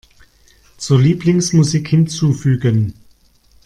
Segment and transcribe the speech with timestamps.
[0.77, 2.95] Zur Lieblingsmusik hinzufügen.